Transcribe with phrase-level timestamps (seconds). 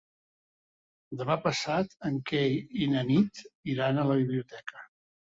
[1.19, 3.45] Demà passat en Quel i na Nit
[3.77, 4.87] iran a la biblioteca.